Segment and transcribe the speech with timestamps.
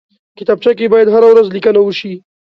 [0.37, 2.13] کتابچه کې باید هره ورځ لیکنه وشي